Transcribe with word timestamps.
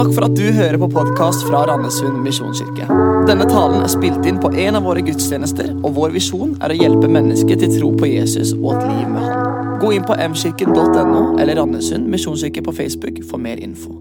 Takk 0.00 0.14
for 0.16 0.24
at 0.24 0.32
du 0.32 0.46
hører 0.56 0.78
på 0.80 0.86
podkast 0.88 1.42
fra 1.44 1.58
Randesund 1.68 2.22
misjonskirke. 2.24 2.86
Denne 3.28 3.44
talen 3.50 3.82
er 3.84 3.90
spilt 3.92 4.24
inn 4.24 4.38
på 4.40 4.48
en 4.62 4.78
av 4.78 4.86
våre 4.88 5.02
gudstjenester, 5.04 5.74
og 5.76 5.92
vår 5.98 6.14
visjon 6.14 6.54
er 6.64 6.72
å 6.72 6.78
hjelpe 6.78 7.10
mennesker 7.12 7.60
til 7.60 7.74
tro 7.74 7.90
på 8.00 8.08
Jesus 8.08 8.54
og 8.54 8.78
et 8.78 8.86
liv 8.88 9.10
med 9.12 9.26
Han. 9.26 9.74
Gå 9.82 9.90
inn 9.98 10.06
på 10.08 10.16
mkirken.no 10.16 11.20
eller 11.36 11.60
Randesund 11.60 12.08
misjonskirke 12.08 12.64
på 12.64 12.72
Facebook 12.78 13.20
for 13.28 13.44
mer 13.44 13.60
info. 13.60 13.92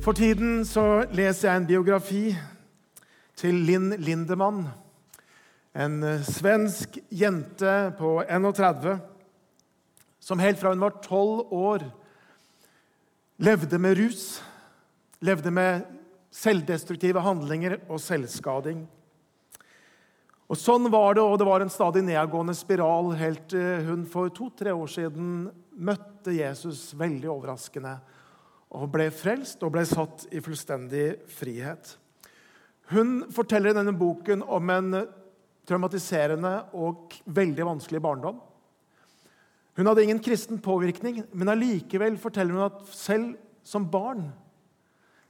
For 0.00 0.16
tiden 0.16 0.64
så 0.64 0.86
leser 1.12 1.50
jeg 1.50 1.60
en 1.60 1.70
biografi 1.74 2.24
til 3.36 3.60
Linn 3.68 3.92
Lindemann. 4.00 4.64
En 5.76 6.00
svensk 6.24 7.02
jente 7.12 7.78
på 8.00 8.16
31 8.24 8.96
som 10.30 10.38
helt 10.38 10.60
fra 10.60 10.70
hun 10.70 10.82
var 10.82 11.00
tolv 11.02 11.50
år, 11.50 11.82
levde 13.42 13.78
med 13.82 13.96
rus, 13.98 14.38
levde 15.26 15.50
med 15.50 15.88
selvdestruktive 16.30 17.22
handlinger 17.24 17.80
og 17.90 17.98
selvskading. 17.98 18.84
Og 20.50 20.58
Sånn 20.58 20.86
var 20.90 21.16
det, 21.18 21.24
og 21.24 21.34
det 21.38 21.46
var 21.48 21.64
en 21.64 21.72
stadig 21.72 22.04
nedgående 22.06 22.54
spiral 22.58 23.10
helt 23.18 23.48
til 23.50 23.88
hun 23.88 24.04
for 24.10 24.30
to-tre 24.34 24.74
år 24.74 24.90
siden 24.90 25.48
møtte 25.78 26.34
Jesus 26.34 26.92
veldig 26.98 27.30
overraskende 27.32 27.96
og 28.70 28.86
ble 28.94 29.08
frelst 29.14 29.62
og 29.66 29.72
ble 29.74 29.82
satt 29.86 30.28
i 30.30 30.42
fullstendig 30.42 31.08
frihet. 31.38 31.96
Hun 32.94 33.26
forteller 33.34 33.72
i 33.72 33.78
denne 33.80 33.96
boken 33.98 34.46
om 34.46 34.70
en 34.74 35.00
traumatiserende 35.66 36.54
og 36.78 37.18
veldig 37.26 37.66
vanskelig 37.66 38.02
barndom. 38.02 38.38
Hun 39.80 39.88
hadde 39.88 40.02
ingen 40.04 40.18
kristen 40.20 40.58
påvirkning, 40.60 41.22
men 41.32 41.48
allikevel 41.48 42.18
forteller 42.20 42.52
hun 42.52 42.66
at 42.66 42.82
selv 42.92 43.30
som 43.64 43.86
barn 43.88 44.26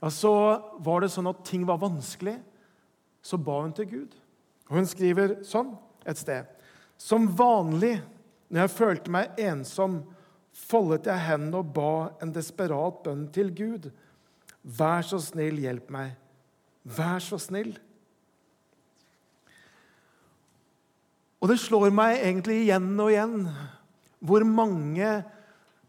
ja, 0.01 0.11
så 0.11 0.33
var 0.83 1.05
det 1.05 1.13
sånn 1.15 1.31
at 1.31 1.45
ting 1.47 1.63
var 1.69 1.79
vanskelig. 1.79 2.35
Så 3.23 3.39
ba 3.39 3.61
hun 3.61 3.77
til 3.77 3.87
Gud. 3.87 4.19
Og 4.67 4.81
Hun 4.81 4.91
skriver 4.91 5.37
sånn 5.47 5.71
et 6.09 6.19
sted. 6.19 6.51
Som 6.99 7.29
vanlig 7.37 8.01
når 8.51 8.65
jeg 8.65 8.75
følte 8.75 9.15
meg 9.15 9.39
ensom, 9.39 10.01
foldet 10.51 11.07
jeg 11.07 11.29
hendene 11.29 11.63
og 11.63 11.73
ba 11.77 11.95
en 12.19 12.35
desperat 12.35 13.05
bønn 13.05 13.29
til 13.31 13.55
Gud. 13.55 13.91
Vær 14.67 15.07
så 15.07 15.23
snill, 15.23 15.63
hjelp 15.63 15.95
meg. 15.95 16.17
Vær 16.83 17.23
så 17.23 17.39
snill. 17.39 17.77
Og 21.39 21.53
det 21.55 21.63
slår 21.63 21.93
meg 21.95 22.19
egentlig 22.19 22.65
igjen 22.65 22.97
og 22.99 23.15
igjen 23.15 23.45
hvor 24.21 24.45
mange 24.45 25.09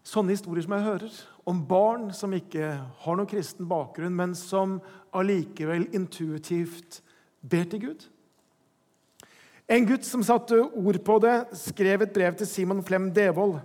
sånne 0.07 0.33
historier 0.33 0.65
som 0.65 0.75
jeg 0.75 0.87
hører, 0.87 1.19
om 1.45 1.61
barn 1.67 2.09
som 2.15 2.33
ikke 2.35 2.73
har 3.03 3.17
noen 3.17 3.29
kristen 3.29 3.67
bakgrunn, 3.69 4.15
men 4.17 4.33
som 4.37 4.79
allikevel 5.17 5.87
intuitivt 5.95 7.01
ber 7.41 7.67
til 7.69 7.85
Gud. 7.85 8.07
En 9.71 9.85
gutt 9.87 10.03
som 10.03 10.23
satte 10.25 10.57
ord 10.59 10.99
på 11.05 11.17
det, 11.23 11.35
skrev 11.55 12.03
et 12.03 12.13
brev 12.13 12.35
til 12.37 12.49
Simon 12.49 12.81
Flem 12.83 13.09
Devold. 13.15 13.59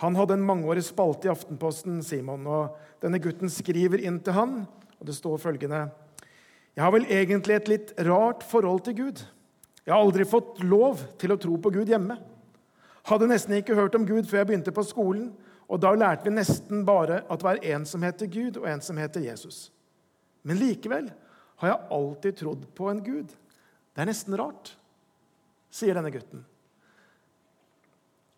Han 0.00 0.16
hadde 0.16 0.36
en 0.36 0.44
mangeårig 0.44 0.84
spalte 0.86 1.28
i 1.28 1.32
Aftenposten, 1.32 2.02
Simon, 2.04 2.46
og 2.48 2.76
denne 3.04 3.20
gutten 3.22 3.52
skriver 3.52 4.02
inn 4.04 4.18
til 4.24 4.36
han, 4.36 4.58
og 4.96 5.08
det 5.08 5.16
står 5.16 5.40
følgende 5.40 5.86
Jeg 6.76 6.84
har 6.84 6.92
vel 6.92 7.06
egentlig 7.12 7.56
et 7.56 7.68
litt 7.68 7.92
rart 8.08 8.44
forhold 8.48 8.84
til 8.86 8.96
Gud. 8.96 9.22
Jeg 9.84 9.94
har 9.94 10.02
aldri 10.02 10.24
fått 10.28 10.62
lov 10.64 11.04
til 11.20 11.32
å 11.32 11.38
tro 11.40 11.56
på 11.60 11.72
Gud 11.72 11.92
hjemme. 11.92 12.16
Hadde 13.06 13.28
nesten 13.30 13.54
ikke 13.54 13.76
hørt 13.78 13.94
om 13.94 14.06
Gud 14.06 14.26
før 14.26 14.40
jeg 14.42 14.48
begynte 14.48 14.74
på 14.74 14.82
skolen, 14.86 15.30
og 15.70 15.80
da 15.82 15.92
lærte 15.94 16.26
vi 16.26 16.34
nesten 16.34 16.82
bare 16.86 17.20
at 17.30 17.38
det 17.38 17.46
var 17.46 17.62
en 17.62 17.86
som 17.86 18.02
heter 18.02 18.26
Gud, 18.30 18.58
og 18.58 18.66
en 18.70 18.82
som 18.82 18.98
heter 18.98 19.22
Jesus. 19.22 19.70
Men 20.46 20.58
likevel 20.58 21.10
har 21.62 21.68
jeg 21.68 21.88
alltid 21.90 22.38
trodd 22.40 22.66
på 22.74 22.90
en 22.90 23.02
Gud. 23.04 23.30
Det 23.94 24.02
er 24.02 24.10
nesten 24.10 24.36
rart, 24.38 24.74
sier 25.70 25.94
denne 25.96 26.12
gutten. 26.14 26.44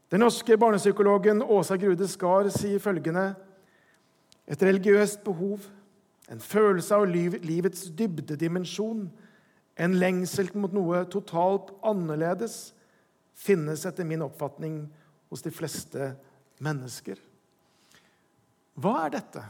Den 0.08 0.24
norske 0.24 0.56
barnepsykologen 0.56 1.42
Åsa 1.42 1.76
Grude 1.76 2.08
Skar 2.08 2.48
sier 2.52 2.80
følgende 2.80 3.34
Et 4.48 4.62
religiøst 4.62 5.20
behov, 5.24 5.60
en 6.32 6.40
følelse 6.40 6.94
av 6.96 7.04
livets 7.04 7.90
dybdedimensjon, 7.92 9.02
en 9.76 9.96
lengsel 10.00 10.48
mot 10.56 10.72
noe 10.72 11.02
totalt 11.12 11.68
annerledes 11.84 12.72
finnes 13.38 13.84
etter 13.86 14.06
min 14.06 14.24
oppfatning 14.26 14.82
hos 15.30 15.44
de 15.44 15.52
fleste 15.54 16.10
mennesker. 16.64 17.20
Hva 18.78 18.94
er 19.04 19.14
dette? 19.18 19.44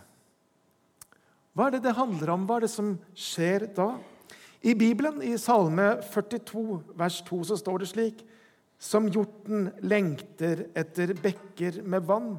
Hva 1.56 1.68
er 1.68 1.76
det 1.76 1.84
det 1.86 1.96
handler 1.96 2.32
om? 2.34 2.46
Hva 2.46 2.58
er 2.58 2.66
det 2.66 2.72
som 2.72 2.94
skjer 3.16 3.68
da? 3.76 3.92
I 4.62 4.74
Bibelen, 4.78 5.20
i 5.22 5.36
Salme 5.40 6.00
42, 6.10 6.64
vers 6.98 7.20
2, 7.28 7.42
så 7.50 7.58
står 7.60 7.82
det 7.82 7.90
slik 7.92 8.24
Som 8.78 9.08
hjorten 9.10 9.72
lengter 9.82 10.68
etter 10.78 11.14
bekker 11.18 11.80
med 11.82 12.04
vann, 12.06 12.36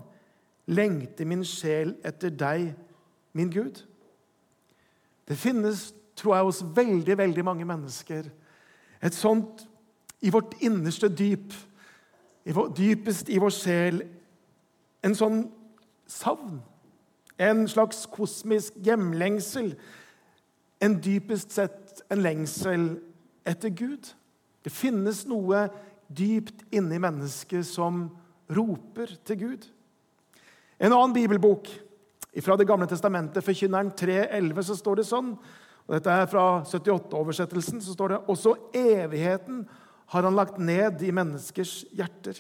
lengter 0.72 1.28
min 1.28 1.44
sjel 1.44 1.98
etter 2.06 2.32
deg, 2.32 2.70
min 3.36 3.52
Gud. 3.52 3.82
Det 5.28 5.36
finnes 5.36 5.90
tror 6.20 6.36
jeg, 6.36 6.48
hos 6.48 6.62
veldig, 6.76 7.18
veldig 7.18 7.44
mange 7.48 7.68
mennesker. 7.68 8.30
Et 9.04 9.16
sånt 9.16 9.66
i 10.22 10.30
vårt 10.30 10.56
innerste 10.62 11.10
dyp, 11.10 11.54
i 12.44 12.52
vår, 12.56 12.72
dypest 12.76 13.30
i 13.30 13.40
vår 13.40 13.54
sjel, 13.54 14.02
en 15.06 15.16
sånn 15.16 15.44
savn. 16.10 16.60
En 17.40 17.64
slags 17.72 18.04
kosmisk 18.12 18.76
hjemlengsel. 18.84 19.72
En 20.84 20.98
dypest 21.00 21.54
sett 21.56 22.02
en 22.12 22.24
lengsel 22.24 22.90
etter 23.48 23.72
Gud. 23.72 24.10
Det 24.64 24.74
finnes 24.74 25.24
noe 25.30 25.68
dypt 26.12 26.66
inni 26.76 27.00
mennesket 27.00 27.68
som 27.68 28.10
roper 28.52 29.14
til 29.28 29.40
Gud. 29.40 29.70
En 30.80 30.92
annen 30.96 31.16
bibelbok 31.16 31.70
fra 32.44 32.56
Det 32.56 32.68
gamle 32.68 32.88
testamentet, 32.88 33.44
Forkynneren 33.44 33.92
3,11, 33.92 34.62
så 34.64 34.76
står 34.78 35.00
det 35.00 35.08
sånn 35.10 35.34
og 35.90 35.96
Dette 35.96 36.14
er 36.14 36.28
fra 36.30 36.62
78-oversettelsen. 36.62 37.82
så 37.82 37.94
står 37.94 38.08
det 38.08 38.18
også 38.30 38.52
evigheten 38.78 39.64
har 40.10 40.24
han 40.24 40.36
lagt 40.36 40.58
ned 40.58 41.04
i 41.06 41.12
menneskers 41.14 41.84
hjerter. 41.94 42.40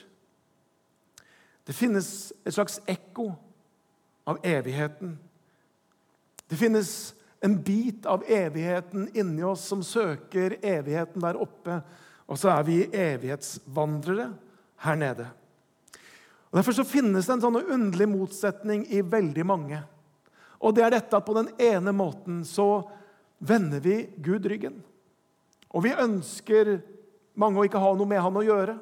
Det 1.64 1.76
finnes 1.78 2.32
et 2.42 2.56
slags 2.56 2.80
ekko 2.90 3.28
av 4.26 4.40
evigheten. 4.42 5.14
Det 6.50 6.58
finnes 6.58 7.14
en 7.46 7.60
bit 7.62 8.10
av 8.10 8.26
evigheten 8.26 9.06
inni 9.14 9.46
oss 9.46 9.68
som 9.70 9.84
søker 9.86 10.58
evigheten 10.66 11.22
der 11.22 11.38
oppe. 11.38 11.78
Og 12.26 12.42
så 12.42 12.50
er 12.56 12.66
vi 12.66 12.80
evighetsvandrere 12.90 14.32
her 14.82 14.98
nede. 14.98 15.30
Og 16.50 16.58
Derfor 16.58 16.74
så 16.74 16.90
finnes 16.90 17.30
det 17.30 17.38
en 17.38 17.46
sånn 17.46 17.62
underlig 17.62 18.10
motsetning 18.10 18.88
i 18.90 19.06
veldig 19.06 19.46
mange. 19.46 19.86
Og 20.58 20.74
det 20.74 20.88
er 20.88 20.98
dette 20.98 21.22
at 21.22 21.26
på 21.26 21.38
den 21.38 21.54
ene 21.62 21.94
måten 21.94 22.42
så 22.50 22.82
vender 23.38 23.86
vi 23.86 24.08
Gud 24.18 24.50
ryggen. 24.50 24.82
Og 25.70 25.86
vi 25.86 25.94
ønsker 25.94 26.80
mange 27.40 27.62
å 27.62 27.66
ikke 27.68 27.82
ha 27.82 27.92
noe 27.96 28.10
med 28.10 28.22
han 28.24 28.40
å 28.40 28.46
gjøre. 28.46 28.76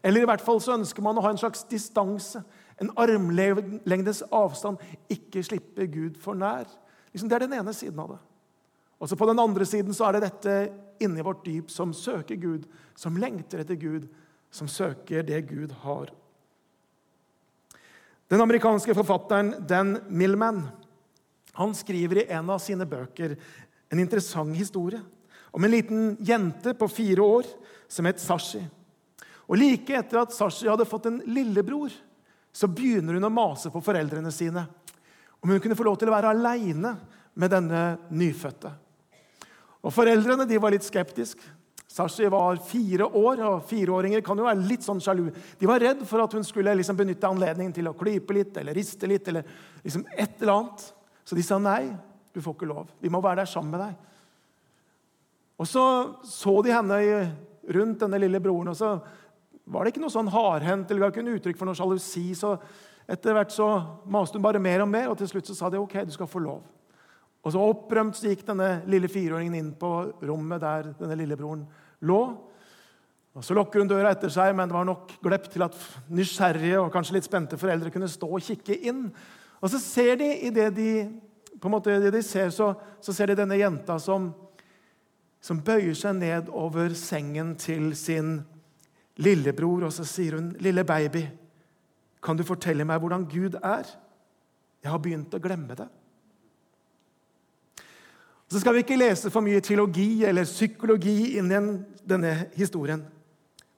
Eller 0.00 0.24
i 0.24 0.28
hvert 0.28 0.44
fall 0.44 0.60
så 0.62 0.76
ønsker 0.76 1.04
man 1.04 1.18
å 1.18 1.24
ha 1.24 1.32
en 1.32 1.40
slags 1.40 1.64
distanse, 1.68 2.40
en 2.80 2.92
armlengdes 2.98 4.22
avstand. 4.32 4.80
Ikke 5.12 5.44
slippe 5.44 5.86
Gud 5.92 6.16
for 6.20 6.38
nær. 6.38 6.68
Liksom, 7.12 7.28
det 7.28 7.36
er 7.36 7.46
den 7.46 7.58
ene 7.60 7.74
siden 7.76 8.00
av 8.00 8.14
det. 8.14 8.20
Og 9.02 9.10
så 9.10 9.18
På 9.18 9.26
den 9.26 9.42
andre 9.42 9.66
siden 9.66 9.94
så 9.94 10.06
er 10.06 10.16
det 10.16 10.28
dette 10.28 10.56
inni 11.02 11.24
vårt 11.26 11.44
dyp 11.44 11.70
som 11.70 11.92
søker 11.92 12.38
Gud, 12.38 12.68
som 12.94 13.16
lengter 13.18 13.64
etter 13.64 13.74
Gud, 13.74 14.06
som 14.50 14.68
søker 14.70 15.24
det 15.26 15.40
Gud 15.48 15.72
har. 15.82 16.12
Den 18.30 18.40
amerikanske 18.40 18.94
forfatteren 18.94 19.66
Dan 19.68 19.98
Millman 20.08 20.62
han 21.52 21.74
skriver 21.76 22.22
i 22.22 22.28
en 22.32 22.48
av 22.48 22.62
sine 22.64 22.86
bøker 22.88 23.34
en 23.92 24.00
interessant 24.00 24.56
historie 24.56 25.02
om 25.52 25.64
en 25.64 25.70
liten 25.70 26.16
jente 26.20 26.74
på 26.74 26.88
fire 26.88 27.22
år 27.22 27.48
som 27.88 28.08
het 28.08 28.20
Sashi. 28.20 28.62
Og 29.46 29.58
Like 29.60 29.94
etter 29.98 30.22
at 30.22 30.34
Sashi 30.34 30.68
hadde 30.70 30.88
fått 30.88 31.10
en 31.10 31.20
lillebror, 31.28 31.92
så 32.52 32.68
begynner 32.68 33.16
hun 33.16 33.28
å 33.28 33.32
mase 33.32 33.72
på 33.72 33.82
foreldrene 33.84 34.32
sine 34.32 34.64
om 35.42 35.50
hun 35.50 35.60
kunne 35.60 35.76
få 35.76 35.84
lov 35.86 35.98
til 36.00 36.08
å 36.08 36.14
være 36.14 36.30
aleine 36.32 36.94
med 37.34 37.50
denne 37.52 37.82
nyfødte. 38.14 38.70
Og 39.82 39.92
Foreldrene 39.92 40.46
de 40.46 40.60
var 40.62 40.72
litt 40.72 40.86
skeptiske. 40.86 41.42
Sashi 41.92 42.24
var 42.32 42.56
fire 42.64 43.04
år, 43.04 43.42
og 43.44 43.64
fireåringer 43.68 44.22
kan 44.24 44.38
jo 44.38 44.46
være 44.46 44.64
litt 44.64 44.84
sånn 44.86 45.00
sjalu. 45.02 45.26
De 45.60 45.68
var 45.68 45.82
redd 45.82 46.06
for 46.08 46.22
at 46.24 46.32
hun 46.32 46.46
skulle 46.46 46.72
liksom 46.78 46.96
benytte 46.96 47.28
anledningen 47.28 47.74
til 47.76 47.90
å 47.90 47.96
klype 47.98 48.32
litt 48.32 48.56
eller 48.56 48.72
riste 48.78 49.10
litt. 49.10 49.28
eller 49.28 49.44
liksom 49.82 50.06
et 50.16 50.40
eller 50.40 50.54
annet. 50.54 50.86
Så 51.24 51.36
de 51.36 51.44
sa 51.44 51.58
nei. 51.60 51.90
Du 52.32 52.40
får 52.40 52.54
ikke 52.56 52.70
lov. 52.70 52.88
Vi 53.02 53.10
må 53.12 53.20
være 53.20 53.42
der 53.42 53.50
sammen 53.50 53.74
med 53.74 53.82
deg. 53.84 54.11
Og 55.60 55.68
så 55.68 55.84
så 56.26 56.54
de 56.64 56.72
henne 56.74 57.00
rundt 57.72 58.00
denne 58.02 58.20
lille 58.22 58.40
broren, 58.42 58.72
og 58.72 58.76
så 58.76 58.96
var 59.72 59.84
det 59.84 59.92
ikke 59.92 60.02
noe 60.02 60.12
sånn 60.12 60.30
hardhendt 60.32 60.90
eller 60.90 61.04
ga 61.04 61.12
ikke 61.12 61.24
noe 61.26 61.38
uttrykk 61.38 61.58
for 61.60 61.70
noe 61.70 61.78
sjalusi. 61.78 62.32
Så 62.36 62.56
etter 63.10 63.36
hvert 63.36 63.54
så 63.54 63.68
maste 64.10 64.38
hun 64.38 64.44
bare 64.44 64.62
mer 64.62 64.82
og 64.84 64.90
mer, 64.90 65.10
og 65.10 65.18
til 65.20 65.30
slutt 65.30 65.50
så 65.50 65.56
sa 65.56 65.70
de 65.70 65.80
ok, 65.80 66.00
du 66.08 66.14
skal 66.14 66.30
få 66.30 66.42
lov. 66.42 66.64
Og 67.42 67.54
så 67.54 67.62
opprømt 67.72 68.18
så 68.18 68.30
gikk 68.30 68.44
denne 68.46 68.82
lille 68.90 69.10
fireåringen 69.10 69.58
inn 69.58 69.70
på 69.78 69.90
rommet 70.22 70.62
der 70.62 70.92
denne 70.98 71.18
lillebroren 71.18 71.64
lå. 72.06 72.22
Og 73.32 73.44
Så 73.44 73.56
lukker 73.56 73.80
hun 73.80 73.88
døra 73.88 74.12
etter 74.12 74.30
seg, 74.30 74.52
men 74.54 74.68
det 74.68 74.76
var 74.76 74.84
nok 74.84 75.14
glepp 75.24 75.48
til 75.50 75.64
at 75.64 75.76
nysgjerrige 76.12 76.82
og 76.82 76.92
kanskje 76.92 77.16
litt 77.16 77.26
spente 77.26 77.58
foreldre 77.58 77.90
kunne 77.90 78.10
stå 78.10 78.28
og 78.28 78.44
kikke 78.44 78.76
inn. 78.90 79.06
Og 79.62 79.72
så 79.72 79.80
ser 79.80 80.18
de 80.20 80.28
i 80.46 80.50
det 80.52 80.68
de, 80.76 80.90
på 81.56 81.70
en 81.70 81.74
måte, 81.74 81.96
det 82.02 82.12
de 82.12 82.20
ser, 82.26 82.52
så, 82.52 82.74
så 83.00 83.14
ser 83.16 83.32
de 83.32 83.38
denne 83.40 83.56
jenta 83.56 83.96
som, 84.02 84.28
som 85.42 85.60
bøyer 85.64 85.94
seg 85.98 86.16
ned 86.20 86.50
over 86.54 86.94
sengen 86.94 87.56
til 87.58 87.90
sin 87.98 88.36
lillebror, 89.22 89.88
og 89.88 89.92
så 89.92 90.06
sier 90.06 90.38
hun, 90.38 90.52
'Lille 90.58 90.84
baby, 90.84 91.26
kan 92.22 92.36
du 92.36 92.44
fortelle 92.46 92.84
meg 92.84 93.00
hvordan 93.00 93.26
Gud 93.26 93.58
er?' 93.62 93.90
'Jeg 94.82 94.90
har 94.90 94.98
begynt 94.98 95.34
å 95.34 95.42
glemme 95.42 95.74
det.' 95.74 95.90
Så 98.48 98.60
skal 98.60 98.74
vi 98.74 98.78
ikke 98.84 98.98
lese 99.00 99.30
for 99.30 99.40
mye 99.40 99.60
teologi 99.60 100.24
eller 100.24 100.44
psykologi 100.44 101.38
inn 101.38 101.50
i 101.50 101.60
denne 102.04 102.50
historien. 102.54 103.02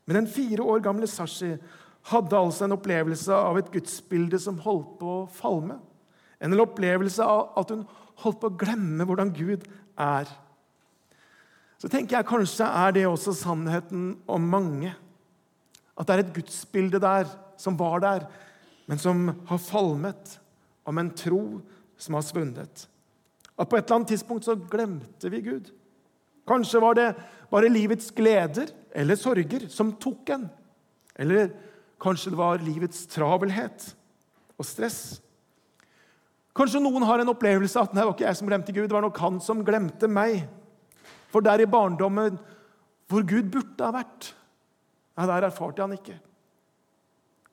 Men 0.06 0.16
den 0.16 0.26
fire 0.26 0.62
år 0.62 0.82
gamle 0.82 1.06
Sashi 1.06 1.56
hadde 2.10 2.36
altså 2.36 2.64
en 2.64 2.72
opplevelse 2.72 3.32
av 3.32 3.56
et 3.58 3.70
gudsbilde 3.70 4.38
som 4.38 4.58
holdt 4.58 4.98
på 4.98 5.12
å 5.22 5.28
falme. 5.30 5.78
En 6.40 6.60
opplevelse 6.60 7.22
av 7.22 7.54
at 7.56 7.70
hun 7.70 7.86
holdt 8.24 8.40
på 8.40 8.50
å 8.50 8.58
glemme 8.58 9.06
hvordan 9.06 9.30
Gud 9.32 9.64
er. 9.96 10.28
Så 11.78 11.90
tenker 11.90 12.18
jeg 12.18 12.28
kanskje 12.28 12.66
er 12.66 12.94
det 12.94 13.06
også 13.08 13.34
sannheten 13.36 14.14
om 14.30 14.48
mange. 14.50 14.94
At 15.98 16.08
det 16.08 16.14
er 16.14 16.24
et 16.24 16.34
gudsbilde 16.34 17.00
der 17.02 17.28
som 17.60 17.78
var 17.78 18.00
der, 18.02 18.26
men 18.86 18.98
som 18.98 19.28
har 19.48 19.60
falmet. 19.62 20.38
Om 20.84 20.98
en 21.00 21.14
tro 21.16 21.60
som 21.96 22.14
har 22.18 22.24
svunnet. 22.26 22.88
At 23.56 23.68
på 23.70 23.78
et 23.78 23.86
eller 23.86 23.96
annet 23.96 24.10
tidspunkt 24.12 24.44
så 24.44 24.56
glemte 24.58 25.30
vi 25.32 25.40
Gud. 25.40 25.70
Kanskje 26.48 26.80
var 26.82 26.98
det 26.98 27.14
bare 27.50 27.70
livets 27.72 28.10
gleder 28.12 28.68
eller 28.92 29.16
sorger 29.16 29.68
som 29.72 29.94
tok 29.96 30.34
en. 30.34 30.48
Eller 31.16 31.54
kanskje 32.02 32.34
det 32.34 32.40
var 32.40 32.60
livets 32.60 33.06
travelhet 33.08 33.94
og 34.58 34.66
stress. 34.68 35.22
Kanskje 36.54 36.82
noen 36.82 37.06
har 37.06 37.22
en 37.22 37.32
opplevelse 37.32 37.80
at 37.80 37.94
nei, 37.94 38.02
det 38.02 38.08
var 38.10 38.14
ikke 38.14 38.28
jeg 38.28 38.38
som 38.38 38.50
glemte 38.50 38.74
Gud, 38.74 38.86
det 38.90 38.94
var 38.94 39.06
nok 39.06 39.22
han 39.22 39.40
som 39.42 39.64
glemte 39.66 40.10
meg. 40.10 40.44
For 41.34 41.42
der 41.42 41.64
i 41.64 41.70
barndommen 41.70 42.38
hvor 43.10 43.26
Gud 43.26 43.50
burde 43.50 43.84
ha 43.84 43.90
vært, 43.94 44.30
ja, 45.18 45.26
der 45.26 45.48
erfarte 45.48 45.82
han 45.82 45.96
ikke. 45.96 46.16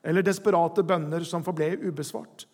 Eller 0.06 0.24
desperate 0.26 0.84
bønner 0.86 1.26
som 1.26 1.44
forble 1.46 1.74
ubesvart. 1.82 2.46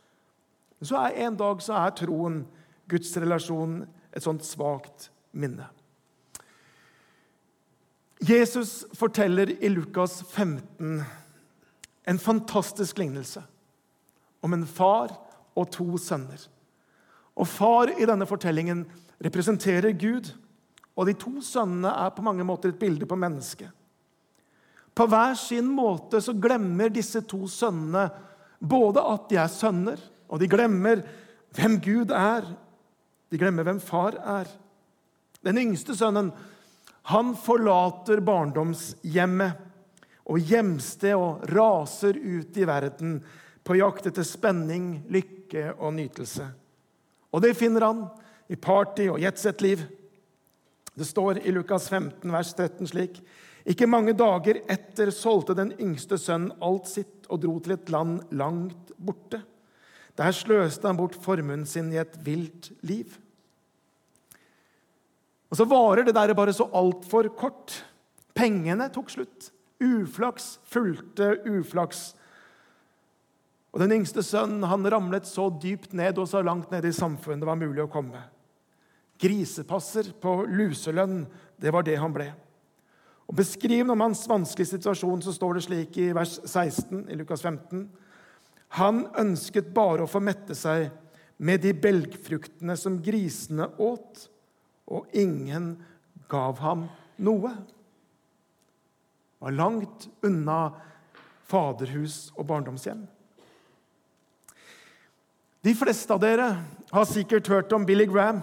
Så 0.80 0.96
er 0.96 1.20
En 1.26 1.36
dag 1.36 1.60
så 1.62 1.76
er 1.76 1.94
troen 1.96 2.42
Guds 2.88 3.12
relasjon 3.16 3.82
et 4.12 4.24
sånt 4.24 4.44
svakt 4.44 5.10
minne. 5.32 5.68
Jesus 8.24 8.84
forteller 8.98 9.52
i 9.62 9.70
Lukas 9.70 10.22
15 10.22 11.04
en 12.08 12.18
fantastisk 12.18 12.98
lignelse 12.98 13.42
om 14.40 14.54
en 14.56 14.66
far 14.66 15.12
og 15.58 15.70
to 15.74 15.98
sønner. 16.00 16.40
Og 17.38 17.46
Far 17.46 17.92
i 17.94 18.06
denne 18.08 18.26
fortellingen 18.26 18.86
representerer 19.22 19.94
Gud, 19.94 20.32
og 20.98 21.06
de 21.06 21.14
to 21.14 21.38
sønnene 21.44 21.92
er 21.94 22.10
på 22.14 22.24
mange 22.26 22.46
måter 22.46 22.72
et 22.72 22.80
bilde 22.80 23.06
på 23.06 23.18
mennesket. 23.18 23.70
På 24.98 25.06
hver 25.06 25.36
sin 25.38 25.68
måte 25.70 26.18
så 26.24 26.34
glemmer 26.34 26.90
disse 26.90 27.22
to 27.22 27.46
sønnene 27.46 28.08
både 28.58 29.04
at 29.06 29.28
de 29.30 29.38
er 29.38 29.52
sønner, 29.52 30.00
og 30.26 30.42
de 30.42 30.48
glemmer 30.50 31.04
hvem 31.54 31.78
Gud 31.80 32.10
er, 32.10 32.48
de 33.30 33.38
glemmer 33.38 33.62
hvem 33.68 33.78
far 33.78 34.18
er. 34.18 34.50
Den 35.46 35.60
yngste 35.62 35.94
sønnen 35.94 36.32
han 37.12 37.30
forlater 37.40 38.20
barndomshjemmet 38.20 39.64
og 40.28 40.42
hjemsted 40.50 41.14
og 41.16 41.46
raser 41.54 42.18
ut 42.18 42.58
i 42.58 42.66
verden 42.68 43.14
på 43.64 43.78
jakt 43.78 44.10
etter 44.10 44.26
spenning, 44.26 45.04
lykke 45.08 45.70
og 45.78 45.94
nytelse. 45.96 46.48
Og 47.32 47.44
det 47.44 47.54
finner 47.56 47.86
han 47.86 48.02
i 48.48 48.56
party- 48.56 49.08
og 49.12 49.20
jetset-liv. 49.22 49.84
Det 50.98 51.06
står 51.06 51.38
i 51.46 51.52
Lukas 51.54 51.88
15, 51.88 52.32
vers 52.32 52.50
13 52.54 52.90
slik.: 52.90 53.20
Ikke 53.68 53.86
mange 53.86 54.14
dager 54.16 54.62
etter 54.66 55.12
solgte 55.14 55.54
den 55.54 55.70
yngste 55.78 56.18
sønnen 56.18 56.56
alt 56.64 56.88
sitt 56.90 57.28
og 57.28 57.42
dro 57.44 57.58
til 57.62 57.76
et 57.76 57.92
land 57.92 58.24
langt 58.34 58.92
borte. 58.96 59.42
Der 60.18 60.34
sløste 60.34 60.88
han 60.88 60.98
bort 60.98 61.14
formuen 61.14 61.66
sin 61.68 61.92
i 61.92 62.00
et 62.00 62.16
vilt 62.26 62.72
liv. 62.82 63.18
Og 65.48 65.60
så 65.60 65.66
varer 65.68 66.08
det 66.08 66.16
der 66.16 66.34
bare 66.34 66.52
så 66.52 66.66
altfor 66.74 67.30
kort. 67.38 67.84
Pengene 68.34 68.88
tok 68.92 69.12
slutt. 69.14 69.52
Uflaks 69.78 70.56
fulgte 70.66 71.36
uflaks. 71.46 72.10
Og 73.72 73.84
Den 73.84 74.00
yngste 74.00 74.24
sønnen 74.26 74.66
han 74.66 74.90
ramlet 74.90 75.28
så 75.28 75.46
dypt 75.62 75.94
ned 75.94 76.18
og 76.18 76.26
så 76.28 76.42
langt 76.42 76.72
ned 76.72 76.88
i 76.88 76.92
samfunnet 76.92 77.44
det 77.44 77.48
var 77.48 77.60
mulig 77.60 77.84
å 77.84 77.92
komme. 77.92 78.24
Grisepasser 79.18 80.12
på 80.22 80.42
luselønn, 80.46 81.24
det 81.58 81.72
var 81.74 81.86
det 81.86 81.96
han 81.98 82.14
ble. 82.14 82.28
Og 83.28 83.36
Beskrivende 83.36 83.92
om 83.92 84.06
hans 84.06 84.22
vanskelige 84.30 84.76
situasjon 84.76 85.22
så 85.24 85.34
står 85.36 85.58
det 85.58 85.64
slik 85.66 85.98
i 86.00 86.12
vers 86.16 86.38
16 86.46 87.08
i 87.10 87.18
Lukas 87.18 87.42
15. 87.42 87.88
Han 88.80 89.02
ønsket 89.18 89.74
bare 89.76 90.04
å 90.04 90.10
få 90.10 90.22
mette 90.24 90.56
seg 90.56 90.88
med 91.38 91.62
de 91.62 91.74
belgfruktene 91.76 92.76
som 92.78 92.98
grisene 93.02 93.68
åt, 93.78 94.26
og 94.88 95.12
ingen 95.12 95.74
gav 96.30 96.58
ham 96.64 96.88
noe. 97.20 97.52
Det 97.52 99.44
Var 99.44 99.54
langt 99.54 100.08
unna 100.26 100.72
faderhus 101.48 102.32
og 102.36 102.48
barndomshjem. 102.48 103.04
De 105.62 105.74
fleste 105.76 106.14
av 106.14 106.22
dere 106.22 106.48
har 106.90 107.06
sikkert 107.06 107.48
hørt 107.50 107.72
om 107.76 107.86
Billy 107.86 108.06
Graham. 108.08 108.40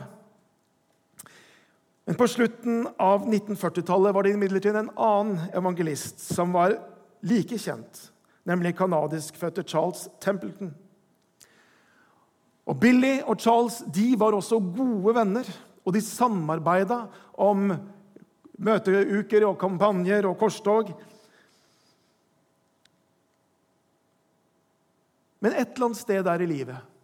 Men 2.06 2.18
på 2.20 2.28
slutten 2.30 2.84
av 3.02 3.26
1940-tallet 3.26 4.14
var 4.14 4.24
det 4.24 4.36
imidlertid 4.36 4.76
en 4.78 4.92
annen 4.94 5.40
evangelist 5.58 6.22
som 6.22 6.54
var 6.54 6.78
like 7.26 7.58
kjent 7.58 8.10
nemlig 8.46 8.78
canadiskfødte 8.78 9.64
Charles 9.64 10.10
Templeton. 10.22 10.74
Og 12.66 12.80
Billy 12.80 13.20
og 13.26 13.40
Charles 13.42 13.82
de 13.94 14.14
var 14.18 14.38
også 14.38 14.60
gode 14.60 15.16
venner, 15.16 15.50
og 15.86 15.94
de 15.94 16.02
samarbeida 16.02 17.06
om 17.42 17.70
møteuker 18.58 19.46
og 19.46 19.60
kampanjer 19.62 20.26
og 20.30 20.38
korstog. 20.40 20.90
Men 25.42 25.54
et 25.54 25.76
eller 25.76 25.92
annet 25.92 26.02
sted 26.02 26.24
der 26.26 26.42
i 26.42 26.50
livet 26.50 26.95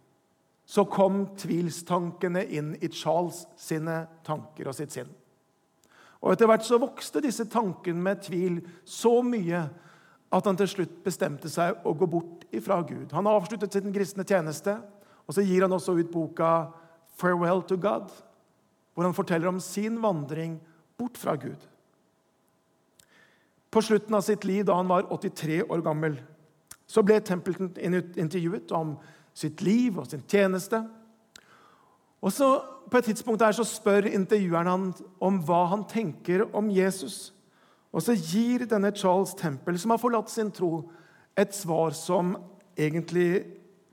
så 0.72 0.84
kom 0.88 1.26
tvilstankene 1.36 2.46
inn 2.48 2.70
i 2.80 2.88
Charles 2.88 3.42
sine 3.60 4.06
tanker 4.24 4.70
og 4.70 4.76
sitt 4.76 4.94
sinn. 4.94 5.10
Og 6.22 6.32
Etter 6.32 6.48
hvert 6.48 6.64
så 6.64 6.78
vokste 6.80 7.20
disse 7.20 7.44
tankene 7.50 8.00
med 8.00 8.22
tvil 8.24 8.60
så 8.88 9.18
mye 9.26 9.66
at 10.32 10.48
han 10.48 10.56
til 10.56 10.70
slutt 10.70 10.94
bestemte 11.04 11.50
seg 11.52 11.84
å 11.84 11.92
gå 11.92 12.08
bort 12.08 12.46
ifra 12.56 12.80
Gud. 12.88 13.12
Han 13.12 13.28
har 13.28 13.36
avsluttet 13.42 13.76
sin 13.76 13.92
kristne 13.92 14.24
tjeneste, 14.24 14.78
og 15.28 15.36
så 15.36 15.44
gir 15.44 15.66
han 15.66 15.76
også 15.76 15.98
ut 15.98 16.12
boka 16.14 16.70
'Farewell 17.20 17.60
to 17.68 17.76
God', 17.76 18.08
hvor 18.94 19.04
han 19.04 19.14
forteller 19.14 19.48
om 19.48 19.60
sin 19.60 20.00
vandring 20.02 20.60
bort 20.96 21.18
fra 21.18 21.36
Gud. 21.36 21.68
På 23.70 23.80
slutten 23.80 24.14
av 24.14 24.22
sitt 24.22 24.44
liv, 24.44 24.64
da 24.64 24.74
han 24.74 24.88
var 24.88 25.02
83 25.02 25.62
år 25.68 25.82
gammel, 25.84 26.20
så 26.86 27.02
ble 27.02 27.20
Templeton 27.20 27.76
intervjuet 28.16 28.72
om 28.72 28.96
sitt 29.34 29.62
liv 29.62 29.98
og 29.98 30.06
sin 30.10 30.24
tjeneste. 30.28 30.82
Og 32.22 32.32
så 32.32 32.52
På 32.92 32.98
et 32.98 33.04
tidspunkt 33.04 33.40
der 33.40 33.54
så 33.56 33.64
spør 33.64 34.04
intervjueren 34.04 34.66
han 34.68 34.82
om 35.20 35.38
hva 35.46 35.62
han 35.70 35.86
tenker 35.88 36.42
om 36.52 36.66
Jesus. 36.68 37.32
Og 37.88 38.02
så 38.02 38.12
gir 38.12 38.66
denne 38.68 38.90
Charles 38.92 39.32
Temple, 39.38 39.78
som 39.78 39.94
har 39.94 40.00
forlatt 40.02 40.28
sin 40.28 40.50
tro, 40.52 40.90
et 41.32 41.54
svar 41.56 41.94
som 41.96 42.34
egentlig 42.76 43.46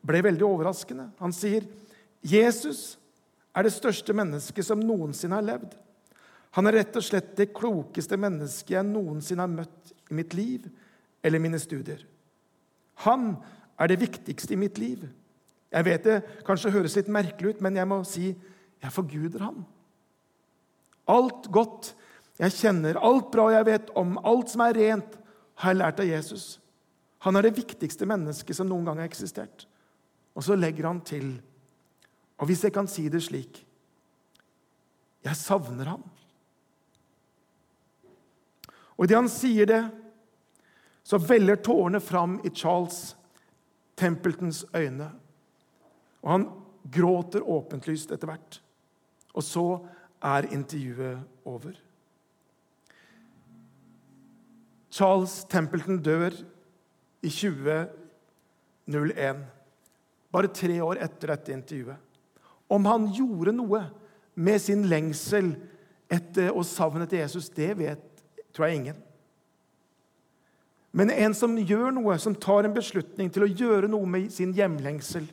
ble 0.03 0.23
veldig 0.23 0.45
overraskende. 0.45 1.09
Han 1.19 1.31
sier, 1.31 1.63
'Jesus 2.21 2.97
er 3.55 3.63
det 3.63 3.73
største 3.73 4.13
mennesket 4.13 4.65
som 4.65 4.79
noensinne 4.79 5.35
har 5.35 5.47
levd.' 5.47 5.77
'Han 6.51 6.67
er 6.67 6.71
rett 6.71 6.95
og 6.95 7.03
slett 7.03 7.37
det 7.37 7.53
klokeste 7.53 8.17
mennesket 8.17 8.69
jeg 8.69 8.83
noensinne 8.83 9.41
har 9.41 9.47
møtt 9.47 9.93
i 10.11 10.13
mitt 10.13 10.33
liv 10.33 10.67
eller 11.23 11.39
mine 11.39 11.59
studier.' 11.59 12.05
'Han 12.95 13.37
er 13.79 13.87
det 13.87 13.99
viktigste 13.99 14.53
i 14.53 14.57
mitt 14.57 14.77
liv.' 14.77 15.07
Jeg 15.69 15.85
vet 15.85 16.05
det 16.05 16.19
kanskje 16.47 16.73
høres 16.73 16.95
litt 16.97 17.11
merkelig 17.13 17.55
ut, 17.55 17.61
men 17.61 17.77
jeg 17.77 17.89
må 17.89 18.01
si 18.07 18.31
jeg 18.79 18.95
forguder 18.95 19.43
ham. 19.43 19.63
Alt 21.09 21.49
godt 21.53 21.93
jeg 22.39 22.55
kjenner 22.55 22.99
alt 23.03 23.27
bra 23.33 23.49
jeg 23.51 23.67
vet 23.67 23.89
om, 23.99 24.15
alt 24.23 24.53
som 24.53 24.63
er 24.63 24.77
rent, 24.77 25.17
har 25.59 25.73
jeg 25.73 25.79
lært 25.81 25.99
av 25.99 26.07
Jesus. 26.07 26.45
Han 27.27 27.35
er 27.35 27.43
det 27.45 27.57
viktigste 27.57 28.07
mennesket 28.07 28.55
som 28.55 28.69
noen 28.69 28.85
gang 28.87 29.01
har 29.01 29.09
eksistert. 29.09 29.65
Og 30.37 30.45
så 30.45 30.55
legger 30.55 30.87
han 30.87 31.01
til, 31.03 31.33
og 32.39 32.47
hvis 32.47 32.63
jeg 32.63 32.71
kan 32.71 32.87
si 32.87 33.09
det 33.11 33.21
slik 33.25 33.65
Jeg 35.19 35.35
savner 35.35 35.83
ham. 35.83 36.03
Og 38.95 39.03
idet 39.03 39.17
han 39.17 39.27
sier 39.27 39.67
det, 39.67 39.81
så 41.03 41.17
veller 41.19 41.59
tårene 41.59 41.99
fram 41.99 42.37
i 42.47 42.49
Charles 42.55 43.17
Templetons 43.99 44.63
øyne. 44.71 45.09
Og 46.23 46.31
han 46.33 46.47
gråter 46.91 47.45
åpentlyst 47.45 48.11
etter 48.11 48.27
hvert. 48.29 48.59
Og 49.35 49.43
så 49.45 49.65
er 50.25 50.49
intervjuet 50.53 51.19
over. 51.47 51.77
Charles 54.91 55.43
Templeton 55.49 56.01
dør 56.03 56.33
i 57.21 57.29
2001, 57.29 59.45
bare 60.33 60.53
tre 60.53 60.81
år 60.83 60.95
etter 61.05 61.27
dette 61.33 61.53
intervjuet. 61.53 61.97
Om 62.69 62.85
han 62.85 63.07
gjorde 63.13 63.53
noe 63.55 63.83
med 64.39 64.61
sin 64.61 64.83
lengsel 64.89 65.53
etter 66.09 66.51
og 66.51 66.65
savnet 66.67 67.07
etter 67.07 67.23
Jesus, 67.23 67.49
det 67.53 67.77
vet 67.79 68.03
tror 68.53 68.67
jeg 68.67 68.81
ingen. 68.81 68.99
Men 70.91 71.11
en 71.13 71.35
som 71.37 71.57
gjør 71.57 71.91
noe, 71.93 72.17
som 72.17 72.33
tar 72.33 72.65
en 72.65 72.73
beslutning 72.73 73.29
til 73.33 73.45
å 73.45 73.49
gjøre 73.49 73.89
noe 73.91 74.05
med 74.09 74.31
sin 74.33 74.53
hjemlengsel, 74.57 75.27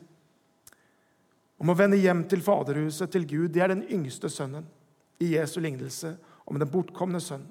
om 1.57 1.71
å 1.71 1.77
vende 1.77 1.97
hjem 1.97 2.23
til 2.29 2.43
faderhuset, 2.45 3.09
til 3.11 3.25
Gud, 3.27 3.51
det 3.53 3.63
er 3.65 3.73
den 3.73 3.85
yngste 3.93 4.29
sønnen 4.29 4.67
i 5.23 5.33
Jesu 5.33 5.57
lignelse 5.63 6.13
om 6.45 6.59
den 6.59 6.69
bortkomne 6.69 7.21
sønnen. 7.23 7.49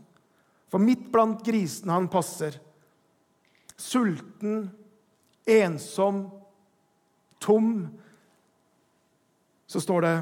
For 0.71 0.83
midt 0.83 1.09
blant 1.15 1.45
grisene 1.47 1.95
han 1.95 2.09
passer, 2.11 2.57
sulten, 3.79 4.69
ensom, 5.47 6.25
tom, 7.43 7.87
så 9.67 9.83
står 9.83 10.07
det 10.07 10.17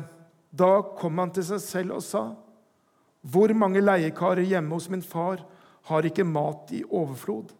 Da 0.55 0.71
kom 0.97 1.19
han 1.19 1.33
til 1.35 1.45
seg 1.49 1.61
selv 1.61 1.97
og 1.99 2.05
sa, 2.05 2.23
Hvor 3.21 3.53
mange 3.57 3.83
leiekarer 3.83 4.45
hjemme 4.45 4.77
hos 4.77 4.89
min 4.93 5.03
far 5.03 5.43
har 5.89 6.07
ikke 6.07 6.25
mat 6.25 6.73
i 6.73 6.85
overflod, 6.85 7.53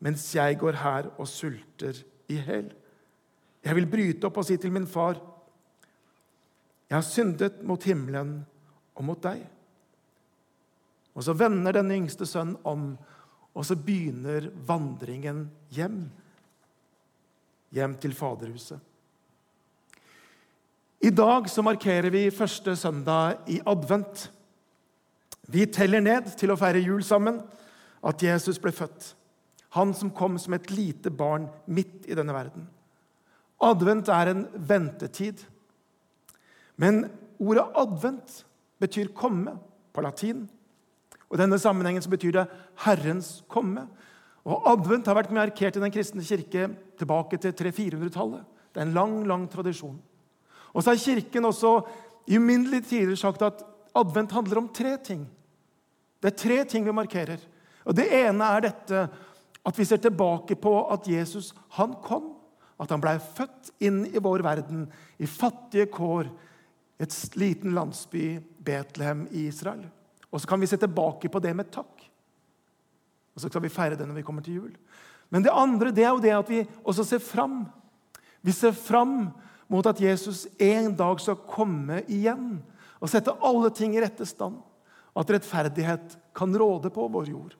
mens 0.00 0.28
jeg 0.34 0.58
går 0.60 0.78
her 0.84 1.08
og 1.16 1.28
sulter 1.28 1.96
i 2.28 2.38
hjel? 2.38 2.70
Jeg 3.64 3.74
vil 3.74 3.88
bryte 3.90 4.28
opp 4.28 4.38
og 4.38 4.46
si 4.46 4.56
til 4.56 4.72
min 4.72 4.86
far, 4.86 5.18
jeg 6.88 6.96
har 6.96 7.04
syndet 7.04 7.60
mot 7.68 7.84
himmelen 7.84 8.40
og 8.96 9.04
mot 9.04 9.20
deg. 9.22 9.42
Og 11.18 11.24
så 11.26 11.34
vender 11.36 11.74
den 11.76 11.90
yngste 11.92 12.26
sønnen 12.28 12.56
om, 12.68 12.92
og 13.52 13.66
så 13.66 13.76
begynner 13.76 14.48
vandringen 14.66 15.48
hjem. 15.74 16.06
Hjem 17.74 17.96
til 18.00 18.14
Faderhuset. 18.16 18.78
I 21.04 21.10
dag 21.14 21.46
så 21.50 21.62
markerer 21.62 22.10
vi 22.10 22.24
første 22.34 22.74
søndag 22.76 23.44
i 23.46 23.60
advent. 23.66 24.30
Vi 25.46 25.66
teller 25.70 26.02
ned 26.02 26.32
til 26.38 26.50
å 26.50 26.58
feire 26.58 26.82
jul 26.82 27.04
sammen, 27.06 27.38
at 28.02 28.22
Jesus 28.22 28.58
ble 28.62 28.72
født. 28.74 29.12
Han 29.76 29.92
som 29.94 30.10
kom 30.14 30.38
som 30.40 30.56
et 30.56 30.70
lite 30.72 31.10
barn 31.10 31.46
midt 31.66 32.08
i 32.08 32.16
denne 32.18 32.34
verden. 32.34 32.66
Advent 33.62 34.08
er 34.08 34.32
en 34.32 34.44
ventetid. 34.54 35.42
Men 36.78 37.10
ordet 37.38 37.64
'advent' 37.74 38.44
betyr 38.80 39.08
'komme' 39.12 39.58
på 39.92 40.00
latin. 40.00 40.48
Og 41.28 41.36
I 41.36 41.42
denne 41.42 41.58
sammenhengen 41.58 42.02
så 42.02 42.10
betyr 42.10 42.32
det 42.32 42.48
'Herrens 42.76 43.42
komme'. 43.48 43.86
Og 44.48 44.64
Advent 44.70 45.06
har 45.06 45.16
vært 45.18 45.34
markert 45.34 45.76
i 45.76 45.80
Den 45.80 45.92
kristne 45.92 46.24
kirke 46.24 46.70
tilbake 46.98 47.36
til 47.36 47.52
300-400-tallet. 47.52 48.44
Det 48.72 48.80
er 48.80 48.86
en 48.86 48.94
lang 48.94 49.26
lang 49.26 49.48
tradisjon. 49.50 49.98
Og 50.72 50.82
så 50.82 50.90
har 50.90 50.96
Kirken 50.96 51.44
også 51.44 51.82
i 52.28 52.36
uminnelige 52.36 52.86
tider 52.88 53.16
sagt 53.16 53.42
at 53.42 53.64
advent 53.94 54.32
handler 54.32 54.58
om 54.58 54.68
tre 54.68 54.96
ting. 55.04 55.26
Det 56.22 56.32
er 56.32 56.36
tre 56.36 56.64
ting 56.64 56.84
vi 56.84 56.92
markerer. 56.92 57.38
Og 57.84 57.96
Det 57.96 58.06
ene 58.12 58.44
er 58.44 58.60
dette 58.60 59.08
at 59.66 59.78
vi 59.78 59.84
ser 59.84 59.96
tilbake 59.96 60.56
på 60.56 60.92
at 60.92 61.08
Jesus 61.08 61.54
han 61.70 61.94
kom. 62.04 62.34
At 62.80 62.90
han 62.90 63.00
blei 63.00 63.18
født 63.18 63.72
inn 63.80 64.04
i 64.06 64.20
vår 64.22 64.42
verden 64.42 64.86
i 65.18 65.26
fattige 65.26 65.88
kår 65.92 66.28
et 66.98 67.36
liten 67.38 67.74
landsby, 67.74 68.40
Betlehem 68.64 69.26
i 69.30 69.46
Israel. 69.48 69.84
Og 70.32 70.40
så 70.40 70.48
kan 70.50 70.60
vi 70.60 70.66
se 70.66 70.76
tilbake 70.76 71.30
på 71.30 71.40
det 71.40 71.54
med 71.56 71.70
takk. 71.72 72.04
Og 73.34 73.42
så 73.42 73.48
skal 73.48 73.62
vi 73.62 73.72
feire 73.72 73.96
det 73.96 74.06
når 74.08 74.18
vi 74.18 74.26
kommer 74.26 74.42
til 74.44 74.58
jul. 74.58 74.72
Men 75.30 75.44
det 75.44 75.54
andre 75.54 75.92
det 75.94 76.04
er 76.04 76.10
jo 76.10 76.24
det 76.24 76.34
at 76.34 76.50
vi 76.50 76.64
også 76.82 77.04
ser 77.06 77.22
fram. 77.22 77.62
Vi 78.42 78.52
ser 78.52 78.72
fram 78.72 79.30
mot 79.68 79.86
at 79.86 80.00
Jesus 80.00 80.46
en 80.58 80.94
dag 80.96 81.20
skal 81.20 81.38
komme 81.48 82.02
igjen 82.08 82.58
og 82.98 83.10
sette 83.12 83.34
alle 83.44 83.70
ting 83.70 83.94
i 83.94 84.02
rette 84.02 84.26
stand. 84.26 84.58
At 85.18 85.30
rettferdighet 85.30 86.18
kan 86.36 86.54
råde 86.56 86.90
på 86.94 87.08
vår 87.14 87.30
jord. 87.30 87.54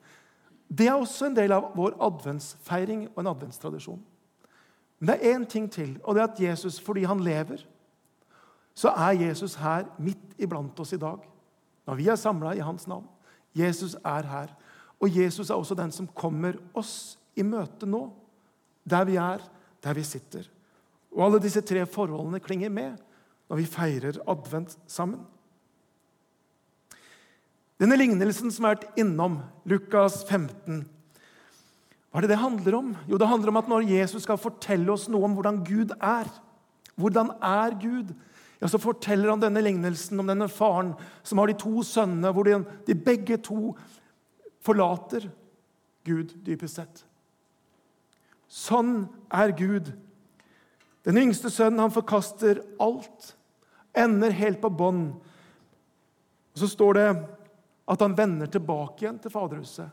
Det 0.69 0.87
er 0.87 0.99
også 0.99 1.29
en 1.29 1.37
del 1.37 1.53
av 1.55 1.71
vår 1.75 1.95
adventsfeiring 2.05 3.07
og 3.13 3.23
en 3.23 3.31
adventstradisjon. 3.31 4.01
Men 4.99 5.09
det 5.09 5.15
er 5.17 5.35
én 5.37 5.45
ting 5.47 5.69
til, 5.71 5.95
og 6.03 6.15
det 6.15 6.21
er 6.21 6.27
at 6.27 6.41
Jesus, 6.43 6.79
fordi 6.83 7.05
han 7.07 7.23
lever, 7.23 7.63
så 8.77 8.93
er 8.93 9.17
Jesus 9.25 9.57
her 9.59 9.87
midt 9.99 10.35
iblant 10.39 10.79
oss 10.79 10.93
i 10.95 11.01
dag. 11.01 11.23
Når 11.87 11.97
vi 11.99 12.07
er 12.07 12.19
samla 12.19 12.53
i 12.55 12.63
hans 12.63 12.87
navn. 12.87 13.07
Jesus 13.57 13.95
er 14.05 14.27
her. 14.29 14.53
Og 14.99 15.15
Jesus 15.15 15.49
er 15.49 15.57
også 15.57 15.75
den 15.75 15.91
som 15.91 16.07
kommer 16.07 16.59
oss 16.77 17.17
i 17.35 17.43
møte 17.43 17.87
nå. 17.89 18.05
Der 18.89 19.05
vi 19.07 19.17
er, 19.19 19.43
der 19.83 19.97
vi 19.97 20.03
sitter. 20.03 20.47
Og 21.15 21.25
alle 21.25 21.41
disse 21.43 21.61
tre 21.65 21.85
forholdene 21.89 22.41
klinger 22.43 22.69
med 22.69 22.97
når 23.49 23.57
vi 23.57 23.65
feirer 23.65 24.21
advent 24.29 24.75
sammen. 24.87 25.23
Denne 27.79 27.95
lignelsen 27.97 28.51
som 28.51 28.67
har 28.67 28.75
vært 28.75 28.99
innom, 28.99 29.39
Lukas 29.69 30.21
15, 30.27 30.83
hva 32.09 32.19
er 32.19 32.25
det 32.25 32.33
det 32.33 32.41
handler 32.41 32.75
om? 32.75 32.93
Jo, 33.07 33.17
det 33.21 33.29
handler 33.29 33.51
om 33.51 33.59
at 33.61 33.69
når 33.69 33.87
Jesus 33.87 34.25
skal 34.25 34.39
fortelle 34.41 34.91
oss 34.91 35.07
noe 35.11 35.27
om 35.27 35.35
hvordan 35.37 35.63
Gud 35.65 35.93
er 35.97 36.29
Hvordan 36.99 37.29
er 37.39 37.75
Gud? 37.79 38.09
Ja, 38.59 38.67
så 38.67 38.79
forteller 38.81 39.31
han 39.31 39.41
denne 39.41 39.63
lignelsen 39.63 40.19
om 40.19 40.27
denne 40.27 40.49
faren 40.51 40.91
som 41.23 41.39
har 41.39 41.47
de 41.47 41.55
to 41.59 41.83
sønnene, 41.87 42.31
hvor 42.35 42.47
de, 42.47 42.57
de 42.87 42.95
begge 42.95 43.39
to 43.43 43.73
forlater 44.65 45.29
Gud, 46.07 46.33
dypest 46.43 46.79
sett. 46.79 47.03
Sånn 48.49 49.05
er 49.31 49.53
Gud. 49.55 49.91
Den 51.07 51.19
yngste 51.21 51.51
sønnen 51.53 51.83
han 51.85 51.93
forkaster 51.93 52.63
alt, 52.81 53.33
ender 53.95 54.33
helt 54.35 54.59
på 54.61 54.71
bånn. 54.73 55.13
Så 56.57 56.67
står 56.71 56.97
det 56.97 57.07
at 57.89 58.03
han 58.03 58.17
vender 58.17 58.49
tilbake 58.51 59.05
igjen 59.05 59.21
til 59.21 59.33
Faderhuset. 59.33 59.87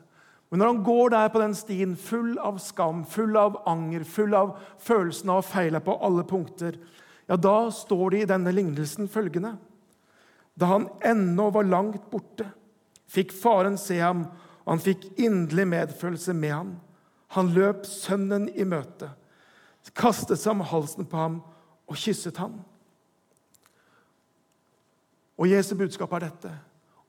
Men 0.50 0.62
når 0.62 0.72
han 0.72 0.82
går 0.86 1.10
der 1.10 1.30
på 1.34 1.42
den 1.42 1.54
stien, 1.58 1.96
full 1.98 2.36
av 2.38 2.58
skam, 2.62 3.02
full 3.08 3.34
av 3.38 3.58
anger, 3.66 4.04
full 4.06 4.34
av 4.38 4.54
følelsen 4.82 5.32
av 5.32 5.42
å 5.42 5.46
feile 5.46 5.80
på 5.82 5.96
alle 6.06 6.22
punkter, 6.28 6.78
ja, 7.26 7.36
da 7.36 7.70
står 7.74 8.10
det 8.10 8.20
i 8.22 8.28
denne 8.30 8.52
lignelsen 8.54 9.08
følgende 9.10 9.56
Da 10.56 10.70
han 10.70 10.86
ennå 11.04 11.50
var 11.52 11.66
langt 11.68 12.06
borte, 12.10 12.46
fikk 13.10 13.34
faren 13.34 13.76
se 13.78 13.98
ham, 14.00 14.24
og 14.64 14.70
han 14.72 14.82
fikk 14.82 15.04
inderlig 15.20 15.66
medfølelse 15.68 16.32
med 16.34 16.54
ham. 16.54 16.70
Han 17.36 17.52
løp 17.52 17.84
sønnen 17.86 18.48
i 18.48 18.64
møte, 18.64 19.10
kastet 19.94 20.40
seg 20.40 20.54
om 20.56 20.64
halsen 20.66 21.06
på 21.06 21.18
ham 21.20 21.36
og 21.86 21.98
kysset 22.00 22.40
ham. 22.40 22.56
Og 25.36 25.50
Jesu 25.50 25.76
budskap 25.76 26.12
er 26.16 26.26
dette. 26.26 26.52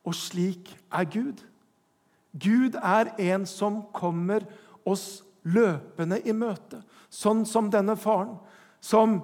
Og 0.04 0.16
slik 0.16 0.74
er 0.92 1.08
Gud. 1.08 1.40
Gud 2.36 2.76
er 2.76 3.14
en 3.32 3.48
som 3.48 3.82
kommer 3.96 4.44
oss 4.86 5.24
løpende 5.48 6.20
i 6.28 6.36
møte, 6.36 6.82
sånn 7.10 7.46
som 7.48 7.72
denne 7.72 7.96
faren, 8.00 8.36
som 8.84 9.22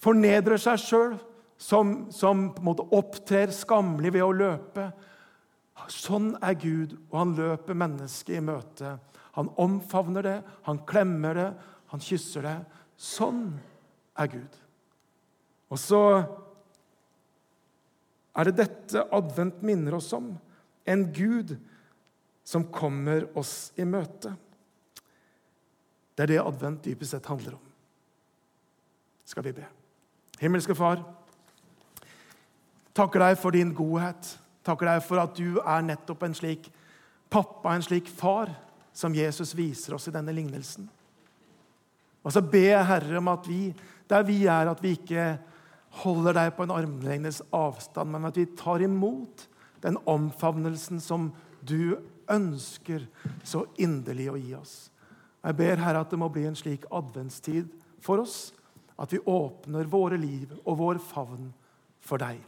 fornedrer 0.00 0.60
seg 0.60 0.80
sjøl, 0.80 1.14
som, 1.60 2.08
som, 2.14 2.48
opptrer 2.96 3.52
skammelig 3.52 4.14
ved 4.16 4.24
å 4.24 4.32
løpe. 4.32 4.86
Sånn 5.92 6.32
er 6.44 6.56
Gud, 6.60 6.96
og 7.10 7.18
han 7.18 7.34
løper 7.36 7.76
mennesket 7.76 8.38
i 8.38 8.44
møte. 8.44 8.94
Han 9.36 9.50
omfavner 9.60 10.24
det, 10.24 10.38
han 10.66 10.80
klemmer 10.88 11.36
det, 11.36 11.48
han 11.92 12.04
kysser 12.04 12.46
det. 12.46 12.56
Sånn 13.00 13.44
er 14.20 14.30
Gud. 14.32 14.60
Og 15.70 15.80
så 15.80 16.02
er 18.36 18.48
det 18.48 18.58
dette 18.58 19.04
advent 19.14 19.60
minner 19.66 19.98
oss 19.98 20.10
om. 20.16 20.32
En 20.88 21.04
Gud 21.12 21.56
som 22.46 22.64
kommer 22.72 23.28
oss 23.38 23.72
i 23.78 23.84
møte. 23.86 24.32
Det 26.16 26.24
er 26.24 26.32
det 26.34 26.40
advent 26.42 26.82
dypest 26.84 27.14
sett 27.14 27.28
handler 27.30 27.58
om. 27.58 27.66
Skal 29.28 29.46
vi 29.46 29.54
be. 29.60 29.68
Himmelske 30.40 30.74
Far, 30.76 31.02
takker 32.96 33.20
deg 33.26 33.36
for 33.40 33.54
din 33.54 33.74
godhet. 33.76 34.36
Takker 34.64 34.88
deg 34.88 35.02
for 35.04 35.20
at 35.22 35.36
du 35.36 35.60
er 35.60 35.84
nettopp 35.84 36.24
en 36.24 36.36
slik 36.36 36.68
pappa, 37.30 37.74
en 37.74 37.84
slik 37.84 38.08
far, 38.08 38.50
som 38.92 39.14
Jesus 39.14 39.54
viser 39.56 39.94
oss 39.96 40.08
i 40.10 40.14
denne 40.14 40.34
lignelsen. 40.34 40.88
Og 42.20 42.34
så 42.34 42.42
ber 42.44 42.74
jeg 42.74 42.88
Herre 42.88 43.20
om 43.20 43.30
at 43.32 43.46
vi, 43.48 43.70
der 44.10 44.26
vi 44.28 44.42
er, 44.44 44.68
at 44.68 44.82
vi 44.84 44.96
ikke 44.98 45.38
holder 46.02 46.36
deg 46.36 46.52
på 46.56 46.66
en 46.66 46.74
armlengdes 46.74 47.40
avstand, 47.56 48.12
men 48.12 48.28
at 48.28 48.36
vi 48.36 48.48
tar 48.58 48.82
imot 48.84 49.46
den 49.84 49.96
omfavnelsen 50.08 51.00
som 51.00 51.30
du 51.64 51.96
ønsker 52.30 53.06
så 53.44 53.64
inderlig 53.80 54.28
å 54.30 54.38
gi 54.38 54.54
oss. 54.58 54.74
Jeg 55.40 55.56
ber 55.56 55.80
Herre 55.80 56.04
at 56.04 56.12
det 56.12 56.20
må 56.20 56.28
bli 56.32 56.44
en 56.48 56.58
slik 56.58 56.84
adventstid 56.92 57.70
for 58.04 58.22
oss, 58.22 58.50
at 59.00 59.12
vi 59.12 59.22
åpner 59.24 59.88
våre 59.88 60.18
liv 60.20 60.52
og 60.64 60.76
vår 60.78 61.00
favn 61.02 61.48
for 62.04 62.20
deg. 62.20 62.40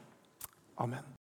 Amen. 0.82 1.08